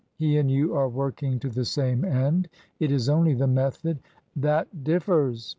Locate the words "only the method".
3.07-3.99